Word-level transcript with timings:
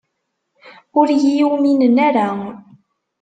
Ur 0.99 1.07
iyi-uminen 1.11 1.97
ara. 2.07 2.27